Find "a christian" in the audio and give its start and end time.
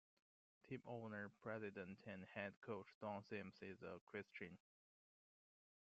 3.83-4.57